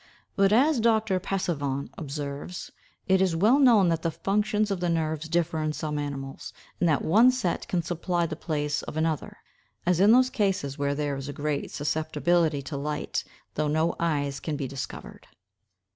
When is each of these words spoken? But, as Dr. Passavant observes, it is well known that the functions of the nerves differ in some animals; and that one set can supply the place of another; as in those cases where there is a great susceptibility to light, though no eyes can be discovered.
But, 0.35 0.51
as 0.51 0.79
Dr. 0.79 1.19
Passavant 1.19 1.91
observes, 1.95 2.71
it 3.07 3.21
is 3.21 3.35
well 3.35 3.59
known 3.59 3.89
that 3.89 4.01
the 4.01 4.09
functions 4.09 4.71
of 4.71 4.79
the 4.79 4.89
nerves 4.89 5.29
differ 5.29 5.61
in 5.61 5.73
some 5.73 5.99
animals; 5.99 6.53
and 6.79 6.89
that 6.89 7.03
one 7.05 7.29
set 7.29 7.67
can 7.67 7.83
supply 7.83 8.25
the 8.25 8.35
place 8.35 8.81
of 8.81 8.97
another; 8.97 9.37
as 9.85 9.99
in 9.99 10.11
those 10.11 10.31
cases 10.31 10.75
where 10.75 10.95
there 10.95 11.15
is 11.17 11.29
a 11.29 11.33
great 11.33 11.69
susceptibility 11.69 12.63
to 12.63 12.77
light, 12.77 13.23
though 13.53 13.67
no 13.67 13.95
eyes 13.99 14.39
can 14.39 14.55
be 14.57 14.67
discovered. 14.67 15.27